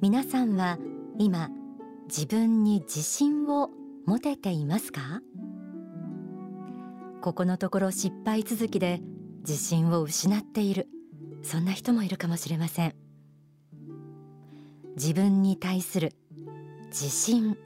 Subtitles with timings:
[0.00, 0.76] 皆さんは
[1.18, 1.50] 今
[2.08, 3.70] 自分に自信を
[4.06, 5.20] 持てていますか？
[7.22, 9.00] ここのところ失敗続きで
[9.40, 10.88] 自信を失っている。
[11.42, 12.96] そんな人もいるかもしれません。
[14.96, 16.12] 自分に対する
[16.86, 17.56] 自信。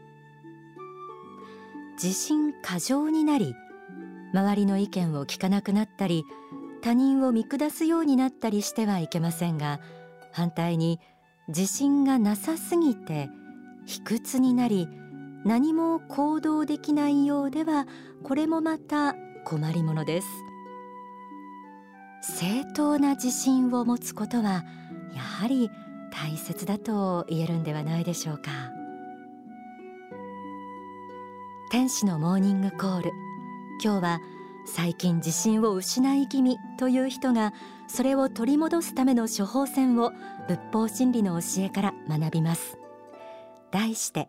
[1.94, 3.54] 自信過剰になり
[4.34, 6.24] 周りの意見を聞かなくなったり
[6.82, 9.80] 他人を見下すようになったりしてはいけませんが
[10.32, 11.00] 反対に
[11.48, 13.28] 自信がなさすぎて
[13.86, 14.88] 卑屈になり
[15.44, 17.86] 何も行動できないようでは
[18.22, 19.14] これもまた
[19.44, 20.28] 困りものです。
[22.22, 24.64] 正当な自信を持つことは
[25.14, 25.70] やはり
[26.12, 28.50] 大切だと言えるんではないでしょうか。
[31.70, 33.12] 天使のモーニングコール。
[33.82, 34.20] 今日は
[34.66, 37.52] 最近自信を失い気味という人が
[37.88, 40.12] それを取り戻すための処方箋を
[40.48, 42.78] 仏法真理の教えから学びます。
[43.70, 44.28] 題して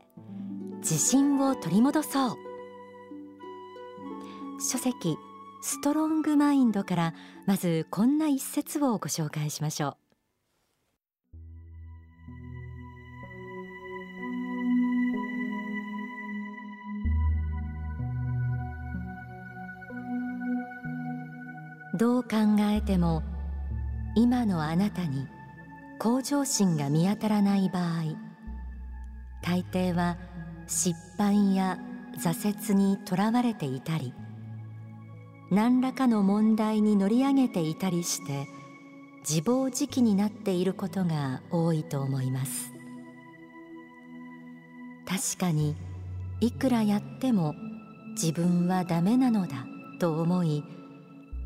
[0.79, 2.35] 自信を取り戻そう。
[4.59, 5.17] 書籍
[5.63, 7.13] ストロングマインドから
[7.45, 10.00] まずこんな一節をご紹介しましょう。
[22.01, 22.29] どう考
[22.61, 23.21] えても
[24.15, 25.27] 今のあなたに
[25.99, 28.15] 向上心が見当たらない場合
[29.43, 30.17] 大抵は
[30.65, 31.77] 失敗や
[32.17, 34.15] 挫折にとらわれていたり
[35.51, 38.47] 何らかの問題に乗り上げていたりして
[39.19, 42.71] 自暴自棄になっていることが多いと思います。
[45.05, 45.75] 確かに
[46.39, 47.53] いくらやっても
[48.13, 49.67] 自分はダメなのだ
[49.99, 50.63] と思い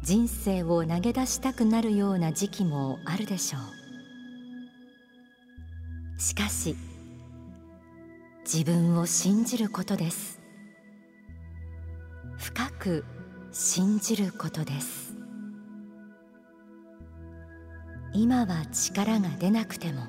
[0.06, 3.58] 人生を投げ出したくなるような時期もあるでしょ
[6.16, 6.22] う。
[6.22, 6.76] しかし
[8.44, 10.40] 自分を信じることです。
[12.38, 13.04] 深く
[13.52, 15.16] 信じることです。
[18.14, 20.04] 今は力が出なくても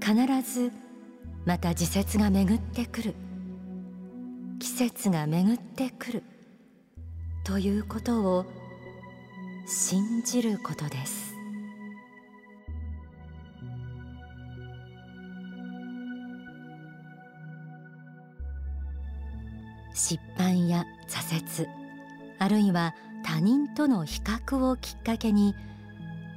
[0.00, 0.72] 必ず
[1.46, 3.14] また時節が巡ってくる。
[4.58, 6.24] 季節が巡ってくる。
[7.48, 8.44] ということを
[9.70, 11.34] 信じることです。
[19.92, 21.68] 失敗や挫折
[22.38, 25.54] あるいは他人との比較をきっかけに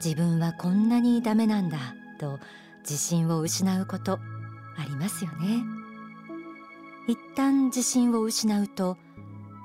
[0.03, 1.77] 自分はこんなにダメなんだ
[2.19, 2.37] と
[2.81, 4.19] 自信を失うこと
[4.77, 5.63] ありますよね。
[7.07, 8.97] 一旦自信を失うと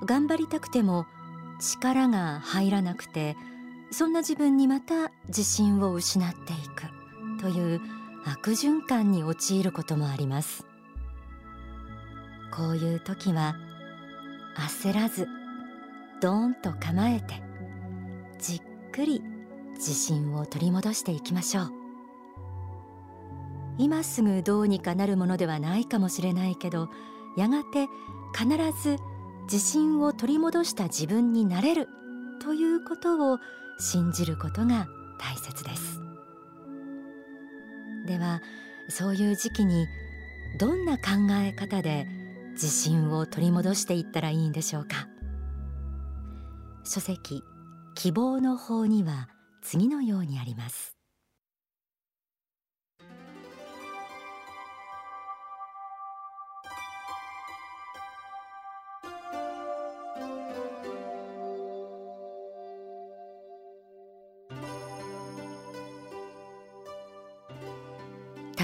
[0.05, 1.05] 頑張りたくても
[1.59, 3.35] 力が入らなくて
[3.91, 7.81] そんな自分にまた自信を失っていくという
[8.25, 10.65] 悪循環に陥ることもあります。
[12.51, 13.55] こういう時は
[14.55, 15.27] 焦らず
[16.21, 17.41] ドーンと構えて
[18.39, 18.61] じっ
[18.91, 19.21] くり
[19.75, 21.71] 自信を取り戻していきましょう。
[23.77, 26.89] 今すぐどうにかなるものではないかもしれないけど
[27.37, 27.87] やがて
[28.35, 28.47] 必
[28.81, 28.97] ず
[29.43, 31.87] 自信を取り戻した自分になれる
[32.41, 33.37] ということを
[33.79, 34.87] 信じることが
[35.19, 36.01] 大切です。
[38.05, 38.41] では
[38.89, 39.87] そういう時期に
[40.59, 41.03] どんな考
[41.43, 42.07] え方で
[42.53, 45.07] 自信を取り戻していったらいいんでしょうか？
[46.83, 47.43] 書籍
[47.95, 49.29] 希望の法には
[49.61, 50.96] 次のようにあります。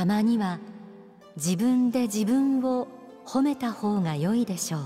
[0.04, 0.60] たまには
[1.38, 2.90] 自分で自分を
[3.26, 4.82] 褒めた方が良いでしょう。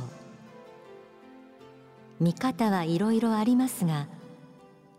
[2.19, 4.07] 見方はいろいろありますが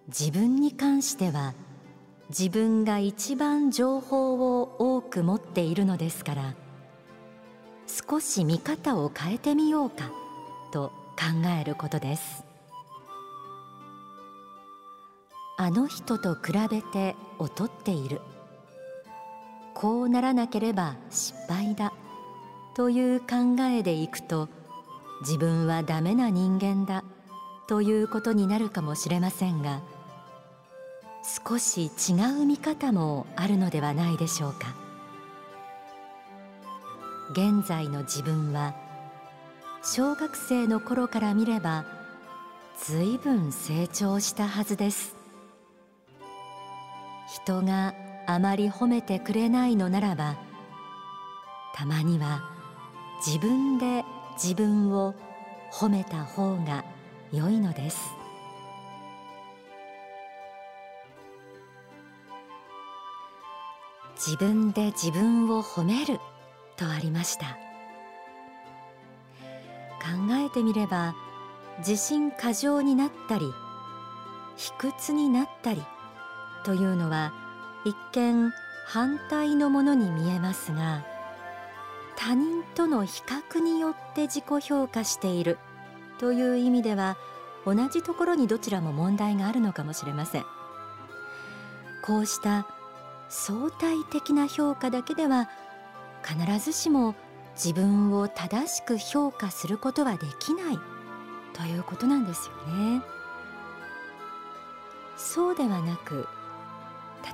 [0.09, 1.55] 自分に関しては
[2.31, 6.55] 自分が一番情報を多く持っているのですから
[7.87, 10.11] 少し見方を変えてみようか
[10.73, 12.43] と考えることです。
[15.57, 18.21] あの人と比べて劣っている。
[19.81, 21.93] こうならなければ失敗だ。
[22.75, 24.49] という考えでいくと
[25.21, 27.05] 自分はダメな人間だ。
[27.69, 29.83] ということになるかもしれませんが
[31.47, 34.75] 少し違う見方もあるのではないでしょうか。
[37.31, 38.75] 現在の自分は
[39.85, 41.85] 小学生の頃から見れば
[42.83, 45.15] ずいぶん成長したはずです。
[47.29, 47.95] 人が
[48.31, 50.37] あまり褒めてくれないのならば
[51.75, 52.43] たまには
[53.27, 54.05] 自分で
[54.35, 55.15] 自分を
[55.73, 56.85] 褒めた方が
[57.33, 57.99] 良いのです。
[64.15, 66.21] 自分で自分を褒める
[66.77, 67.57] とありました。
[70.03, 71.15] 考えてみれば
[71.79, 73.51] 自信過剰になったり
[74.57, 75.83] 卑屈になったり
[76.67, 77.48] というのは
[77.85, 78.53] 一見
[78.87, 81.05] 反対のものに見えますが
[82.17, 85.59] 他人との比較によって自己評価している
[86.19, 87.17] という意味では
[87.65, 90.45] 同じところにどちらも問題があるのかもしれません。
[92.03, 92.67] こうした
[93.29, 95.51] 相対的な評価だけでは
[96.25, 97.15] 必ずしも
[97.55, 100.79] 自分を正しく評価することはできない
[101.53, 103.03] ということなんですよね。
[105.17, 106.27] そうではなく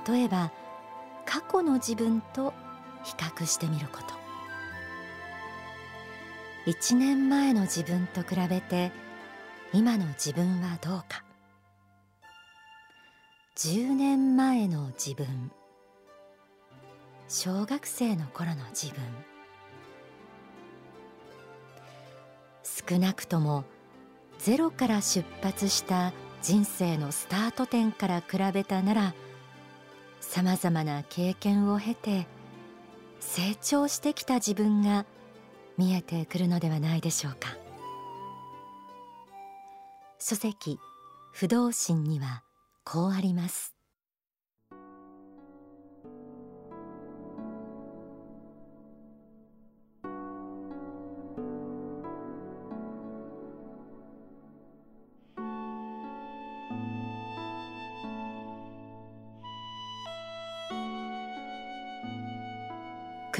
[0.07, 0.51] 例えば
[1.25, 2.53] 過去の自分と
[3.03, 4.13] 比較してみること。
[6.71, 8.91] 1年前の自分と比べて
[9.71, 11.23] 今の自分はどうか。
[13.57, 15.51] 10年前の自分。
[17.27, 19.03] 小学生の頃の自分。
[22.63, 23.63] 少なくとも
[24.39, 29.13] ゼロから出発した人生のスタート点から比べたなら
[30.35, 32.27] さまざまな経験を経て
[33.21, 35.05] 成長してきた自分が
[35.77, 37.55] 見えてくるのではないでしょうか。
[40.19, 40.77] 書籍
[41.31, 42.43] 不動心には
[42.83, 43.74] こうあります。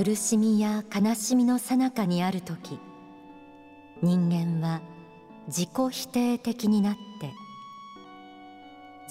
[0.05, 2.79] 苦しみや悲しみの最中にある時
[4.03, 4.79] 人間は
[5.47, 7.33] 自己否定的になって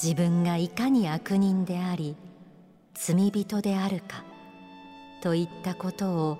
[0.00, 2.14] 自分がいかに悪人であり
[2.94, 4.22] 罪人であるか
[5.20, 6.38] といったことを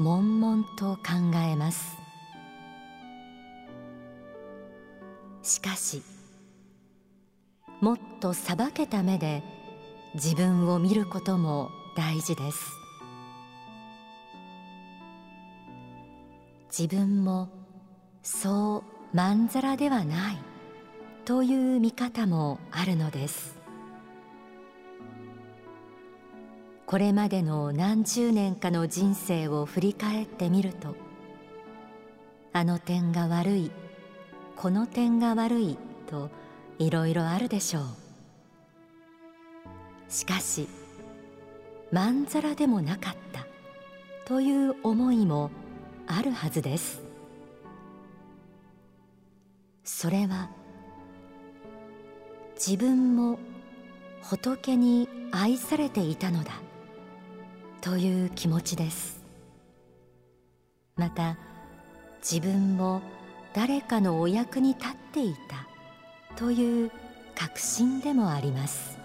[0.00, 1.96] 悶々と考えます。
[5.44, 6.02] しかし
[7.80, 9.44] もっと裁けた目で
[10.14, 12.77] 自分を見ることも大事です。
[16.68, 17.48] 自分も
[18.22, 20.38] そうまんざらではない。
[21.28, 23.58] という見方もあるのです。
[26.86, 30.96] これまでの何十年かの人生を振り返ってみると
[32.54, 33.70] あの点が悪い
[34.56, 35.76] この点が悪い
[36.06, 36.30] と
[36.78, 37.84] いろいろあるでしょう。
[40.08, 40.66] しかし
[41.92, 43.46] まんざらでもなかった
[44.24, 45.50] という思いも
[46.10, 47.02] あるはずです。
[49.84, 50.50] それは
[52.54, 53.38] 自分も
[54.22, 56.52] 仏に愛されていたのだ
[57.80, 59.22] という気持ちです。
[60.96, 61.36] また
[62.20, 63.02] 自分も
[63.54, 65.68] 誰かのお役に立っていた
[66.36, 66.90] という
[67.34, 68.98] 確信でもあります。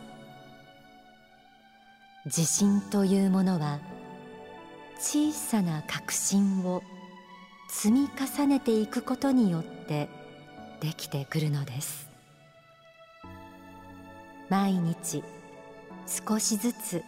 [2.26, 3.80] 自信というものは
[4.98, 6.82] 小さな確信を
[7.76, 10.08] 積み重ねていくことによって
[10.80, 12.08] できてくるのです。
[14.48, 15.24] 毎日
[16.06, 17.04] 少しずつ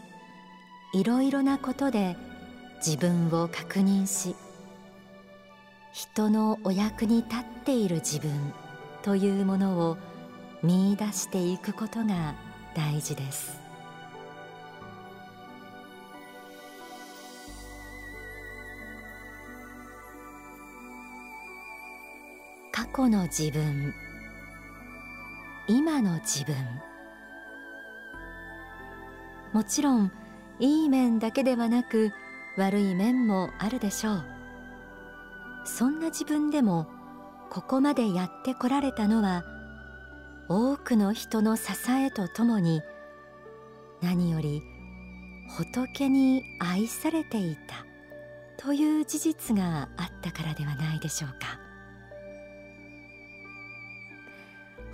[0.94, 2.18] いろいろなことで
[2.84, 4.36] 自分を確認し
[5.94, 8.32] 人のお役に立っている自分
[9.04, 9.98] というものを
[10.64, 12.34] 見出していくことが
[12.76, 13.65] 大事です。
[22.76, 23.94] 過去の自分。
[25.66, 26.54] 今の自分。
[29.54, 30.12] もちろん
[30.60, 32.12] いい面だけではなく
[32.58, 34.24] 悪い面もあるでしょう。
[35.64, 36.88] そんな自分でも
[37.50, 39.46] ここまでやってこられたのは
[40.50, 42.82] 多くの人の支えとともに
[44.02, 44.62] 何より
[45.58, 47.86] 仏に愛されていた
[48.62, 51.65] という事実があったからではないでしょうか。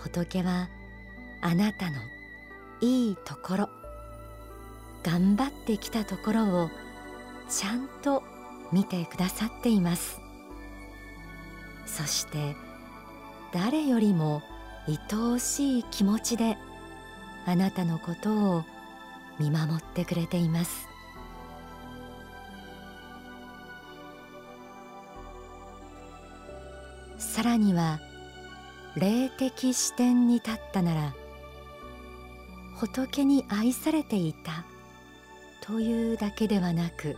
[0.04, 0.68] 仏は
[1.42, 1.98] あなたの
[2.82, 3.70] いいところ
[5.04, 6.70] 頑張ってきたところを
[7.50, 8.24] ちゃんと
[8.72, 10.20] 見てくださっています。
[11.86, 12.56] そして
[13.54, 14.42] 誰よりも
[14.88, 16.58] 愛おしい気持ちで
[17.46, 18.64] あなたのことを
[19.40, 20.88] 見守ってくれています。
[27.20, 28.00] さらには
[28.96, 31.14] 霊的視点に立ったなら
[32.76, 34.66] 仏に愛されていた
[35.62, 37.16] というだけではなく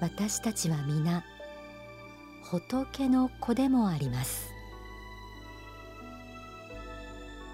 [0.00, 1.24] 私たちは皆
[2.50, 4.50] 仏の子でもあります。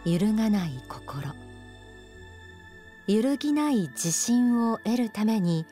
[0.06, 1.34] 揺るがない心。
[3.08, 5.66] 揺るぎない自信を得るために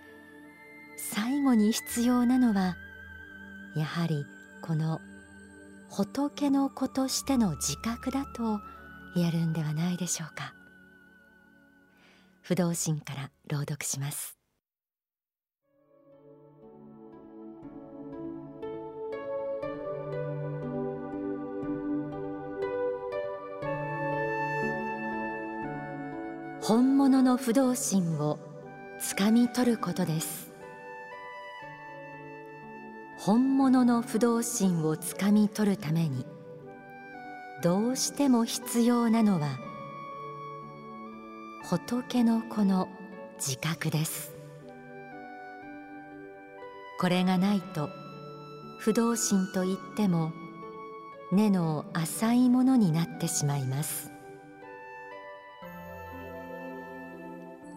[0.97, 2.77] 最後に必要なのは
[3.77, 4.27] やはり
[4.61, 5.01] この
[5.97, 8.61] 仏の子としての自覚だと
[9.15, 10.53] 言えるんではないでしょうか。
[12.43, 14.37] 不動心から朗読します。
[26.61, 28.41] 本物の不動心を
[28.99, 30.54] つかみ取ることです。
[33.25, 36.27] 本物の不動心をつかみ取るために
[37.63, 39.59] どうしても必要なのは
[41.63, 42.87] 仏の子の
[43.39, 44.35] 自覚です。
[47.01, 47.89] これがないと
[48.79, 50.31] 不動心といっても
[51.33, 54.13] 根の浅いものになってしまいます。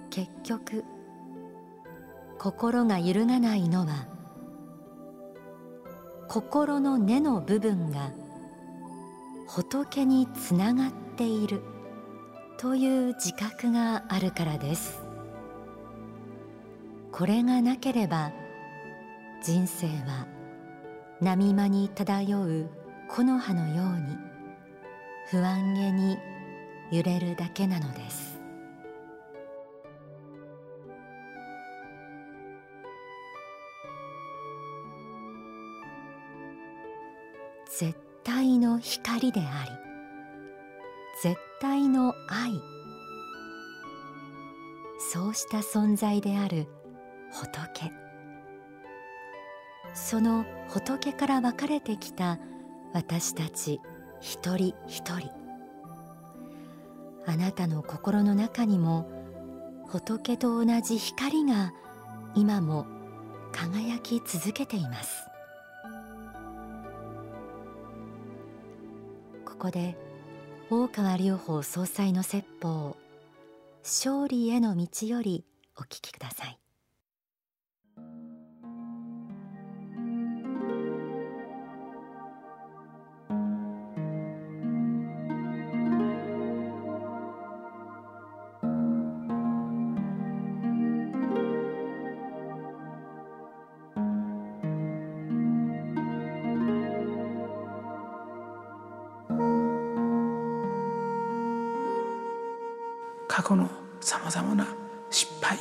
[0.10, 0.84] 結局
[2.38, 4.17] 心が揺るがないのは
[6.28, 8.12] 心の根の部分が
[9.48, 11.62] 仏につながっている
[12.58, 15.00] という自覚があるからです。
[17.12, 18.32] これがなければ
[19.44, 20.28] 人生は
[21.22, 22.70] 波間に漂う
[23.10, 24.18] 木の葉のように
[25.32, 26.18] 不安げに
[26.92, 28.37] 揺れるだけなのです。
[37.80, 39.70] 絶対の光であり
[41.22, 42.60] 絶対の愛。
[45.12, 46.66] そうした存在である
[47.32, 47.92] 仏。
[49.94, 52.40] その仏から分かれてきた
[52.94, 53.80] 私たち
[54.22, 55.30] 一人一人。
[57.28, 59.08] あなたの心の中にも
[59.88, 61.74] 仏と同じ光が
[62.34, 62.88] 今も
[63.52, 65.27] 輝き続けています。
[69.58, 69.98] こで
[70.70, 72.96] 大川隆法総裁の説法
[73.84, 75.46] 勝利への道より
[75.76, 76.60] お聞きください。
[103.48, 103.70] 去の
[104.02, 104.68] さまざまな
[105.10, 105.58] 失敗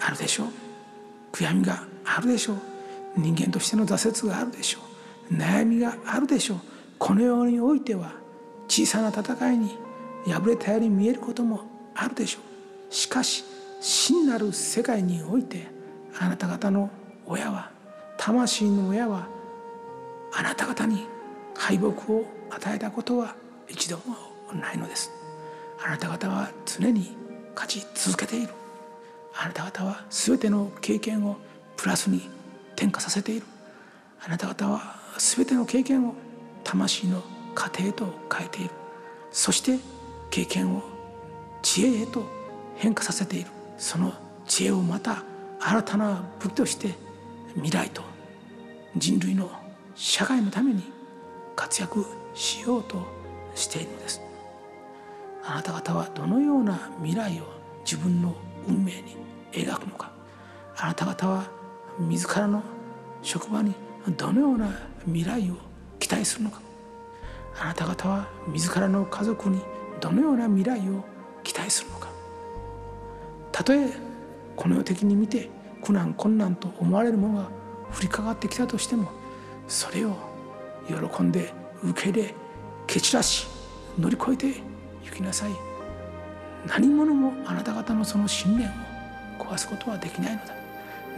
[0.00, 0.46] あるでしょう。
[1.32, 2.56] 悔やみがあるでしょう。
[3.16, 4.78] 人間としての挫折があるでしょ
[5.30, 5.34] う。
[5.34, 6.58] 悩みがあるでしょう。
[6.98, 8.12] この世においては
[8.68, 9.76] 小さな戦いに
[10.26, 11.60] 敗れたように見えることも
[11.94, 12.38] あるでしょ
[12.90, 12.94] う。
[12.94, 13.44] しかし
[13.80, 15.66] 真なる世界において
[16.18, 16.90] あなた方の
[17.26, 17.70] 親は
[18.16, 19.28] 魂の親は
[20.32, 21.06] あなた方に
[21.54, 23.34] 敗北を与えたことは
[23.68, 24.16] 一度も
[24.54, 25.21] ないのです。
[25.84, 27.16] あなた方は常に
[27.54, 28.48] 勝ち続けている。
[29.34, 31.36] あなた方は全ての経験を
[31.76, 32.28] プラスに
[32.74, 33.46] 転化させている。
[34.24, 36.14] あなた方は全ての経験を
[36.62, 37.22] 魂の
[37.54, 38.70] 糧へと変えている。
[39.32, 39.78] そして
[40.30, 40.82] 経験を
[41.62, 42.24] 知恵へと
[42.76, 43.50] 変化させている。
[43.76, 44.12] その
[44.46, 45.24] 知恵をまた
[45.60, 46.94] 新たな武器として
[47.54, 48.02] 未来と
[48.96, 49.50] 人類の
[49.94, 50.84] 社会のために
[51.56, 53.04] 活躍しようと
[53.54, 54.21] しているのです。
[55.44, 57.44] あなた方はどのような未来を
[57.84, 58.34] 自分の
[58.68, 59.16] 運命に
[59.52, 60.12] 描くのか。
[60.76, 61.50] あなた方は
[61.98, 62.62] 自らの
[63.22, 63.74] 職場に
[64.16, 64.68] どのような
[65.04, 65.56] 未来を
[65.98, 66.60] 期待するのか。
[67.60, 69.60] あなた方は自らの家族に
[70.00, 71.04] どのような未来を
[71.42, 72.08] 期待するのか。
[73.50, 73.90] たとえ
[74.56, 75.50] この世的に見て
[75.82, 77.48] 苦難困難と思われるものが
[77.98, 79.10] 降りかかってきたとしても
[79.68, 80.16] それを
[80.86, 82.34] 喜んで受け入れ
[82.86, 83.46] 蹴散らし
[83.98, 84.71] 乗り越えて
[85.12, 85.52] 行きなさい。
[86.66, 88.70] 何者もあなた方のその信念を
[89.38, 90.54] 壊すことはできないのだ。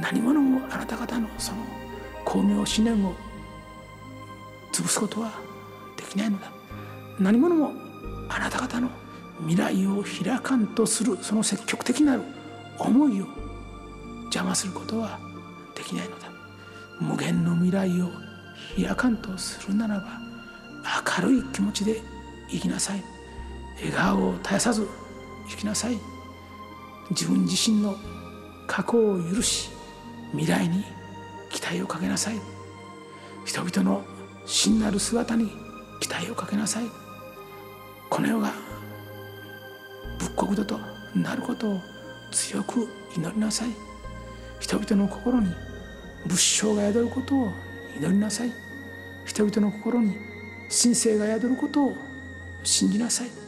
[0.00, 1.58] 何者もあなた方のその
[2.24, 3.14] 巧妙信念を
[4.72, 5.32] 潰すことは
[5.96, 6.50] できないのだ。
[7.20, 7.72] 何者も
[8.28, 8.90] あなた方の
[9.46, 12.22] 未来を開かんとするその積極的なる
[12.78, 13.26] 思いを
[14.24, 15.20] 邪魔することは
[15.76, 16.28] できないのだ。
[17.00, 18.08] 無限の未来を
[18.76, 20.18] 開かんとするならば
[21.22, 22.00] 明るい気持ちで
[22.50, 23.13] 生きなさい。
[23.76, 24.88] 笑顔を絶やさず
[25.48, 25.98] 生きなさい。
[27.10, 27.96] 自分自身の
[28.66, 29.70] 過去を許し
[30.32, 30.84] 未来に
[31.50, 32.40] 期待をかけなさい。
[33.44, 34.04] 人々の
[34.46, 35.50] 真なる姿に
[36.00, 36.84] 期待をかけなさい。
[38.10, 38.52] この世が
[40.18, 40.78] 仏国土と
[41.14, 41.80] なることを
[42.30, 43.70] 強く祈りなさい。
[44.60, 45.52] 人々の心に
[46.26, 47.50] 仏性が宿ることを
[47.98, 48.52] 祈りなさい。
[49.26, 50.16] 人々の心に
[50.70, 51.92] 神聖が宿ることを
[52.62, 53.43] 信じなさい。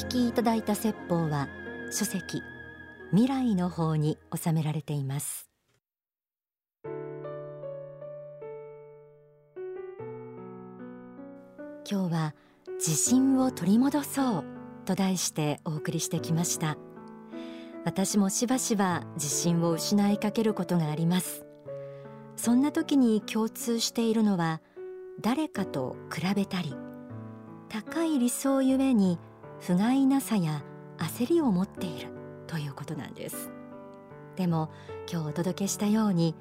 [0.00, 1.46] 聞きいただいた説法は
[1.90, 2.42] 書籍
[3.10, 5.50] 未来の方に収められています。
[11.90, 12.34] 今日は
[12.78, 14.44] 自信を取り戻そう
[14.86, 16.78] と題してお送りしてきました。
[17.84, 21.44] 私もしばしば自信を失いかけることがあります。
[22.36, 24.62] そんな時に共通しているのは
[25.20, 26.74] 誰かと比べたり
[27.68, 29.18] 高い理想ゆえに
[29.60, 30.62] 不甲斐なさや
[30.98, 32.08] 焦りを持っている
[32.46, 33.50] ということなんです。
[34.36, 34.70] でも
[35.10, 36.34] 今日お届けしたように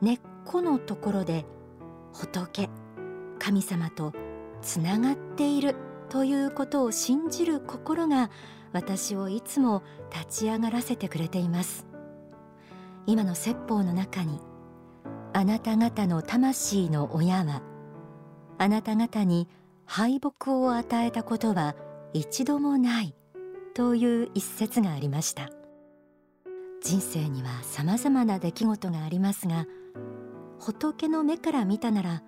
[0.00, 1.44] 根っこのところで
[2.12, 2.68] 仏
[3.38, 4.12] 神様と
[4.60, 5.74] つながっている
[6.08, 8.30] ということを信じる心が
[8.72, 11.86] 私をいつも立ち上がらせてくれています。
[13.06, 14.38] 今の説法の中に
[15.32, 17.62] あなた方の魂の親は
[18.58, 19.48] あなた方に
[19.84, 21.74] 敗北を与えたことは
[22.12, 23.14] 一度もない
[23.74, 25.50] という一節がありました。
[26.82, 29.66] 人生には様々な出来事がありますが
[30.58, 32.22] 仏の目から見たなら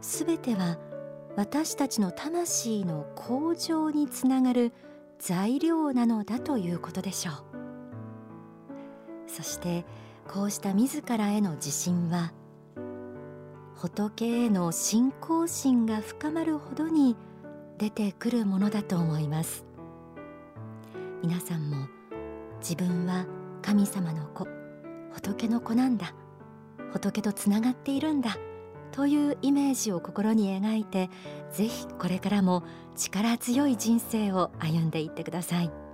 [0.00, 0.76] すべては
[1.36, 4.72] 私たちの魂の向上につながる
[5.18, 7.34] 材料なのだということでしょう。
[9.28, 9.84] そして
[10.26, 12.32] こうした自らへの自信は
[13.74, 17.16] 仏への信仰心が深まるほどに
[17.78, 19.64] 出てくるものだと思います
[21.22, 21.88] 皆さんも
[22.60, 23.26] 自分は
[23.62, 24.46] 神様の子
[25.12, 26.14] 仏の子なんだ
[26.92, 28.38] 仏とつながっているんだ
[28.92, 31.10] というイメージを心に描いて
[31.52, 32.62] ぜひこれからも
[32.96, 35.85] 力強い人生を歩んでいってください。